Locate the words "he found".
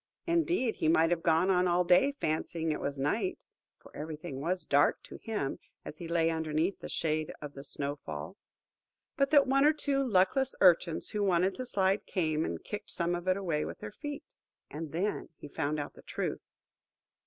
15.37-15.79